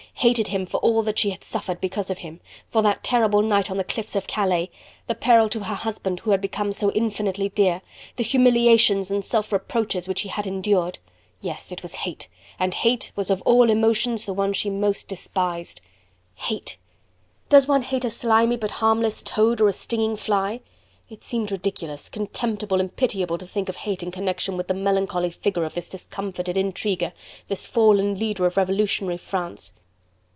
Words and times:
Hated 0.15 0.49
him 0.49 0.67
for 0.67 0.77
all 0.81 1.01
that 1.01 1.17
she 1.17 1.31
had 1.31 1.43
suffered 1.43 1.81
because 1.81 2.11
of 2.11 2.19
him; 2.19 2.41
for 2.69 2.83
that 2.83 3.03
terrible 3.03 3.41
night 3.41 3.71
on 3.71 3.77
the 3.77 3.83
cliffs 3.83 4.15
of 4.15 4.27
Calais! 4.27 4.69
The 5.07 5.15
peril 5.15 5.49
to 5.49 5.61
her 5.63 5.73
husband 5.73 6.19
who 6.19 6.29
had 6.29 6.41
become 6.41 6.73
so 6.73 6.91
infinitely 6.91 7.49
dear! 7.49 7.81
The 8.17 8.23
humiliations 8.23 9.09
and 9.09 9.25
self 9.25 9.51
reproaches 9.51 10.07
which 10.07 10.21
he 10.21 10.29
had 10.29 10.45
endured. 10.45 10.99
Yes! 11.41 11.71
it 11.71 11.81
was 11.81 11.95
hate! 11.95 12.27
and 12.59 12.75
hate 12.75 13.11
was 13.15 13.31
of 13.31 13.41
all 13.47 13.71
emotions 13.71 14.25
the 14.25 14.33
one 14.33 14.53
she 14.53 14.69
most 14.69 15.07
despised. 15.07 15.81
Hate? 16.35 16.77
Does 17.49 17.67
one 17.67 17.81
hate 17.81 18.05
a 18.05 18.11
slimy 18.11 18.57
but 18.57 18.69
harmless 18.69 19.23
toad 19.23 19.59
or 19.59 19.69
a 19.69 19.73
stinging 19.73 20.15
fly? 20.15 20.59
It 21.09 21.23
seemed 21.23 21.51
ridiculous, 21.51 22.09
contemptible 22.09 22.79
and 22.79 22.95
pitiable 22.95 23.39
to 23.39 23.47
think 23.47 23.69
of 23.69 23.75
hate 23.77 24.03
in 24.03 24.11
connection 24.11 24.55
with 24.55 24.67
the 24.67 24.75
melancholy 24.75 25.31
figure 25.31 25.63
of 25.63 25.73
this 25.73 25.89
discomfited 25.89 26.57
intriguer, 26.57 27.11
this 27.47 27.65
fallen 27.65 28.19
leader 28.19 28.45
of 28.45 28.55
revolutionary 28.55 29.17
France. 29.17 29.71